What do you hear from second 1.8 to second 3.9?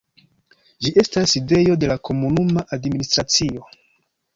de la komunuma administracio.